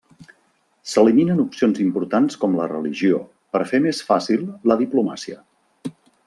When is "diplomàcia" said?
4.83-5.39